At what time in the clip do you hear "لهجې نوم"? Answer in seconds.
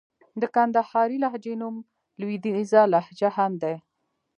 1.23-1.75